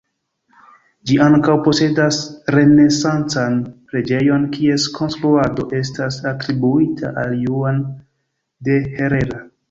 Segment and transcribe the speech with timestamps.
[1.09, 2.15] Ĝi ankaŭ posedas
[2.55, 3.59] renesancan
[3.91, 7.83] preĝejon kies konstruado estas atribuita al Juan
[8.69, 9.43] de Herrera.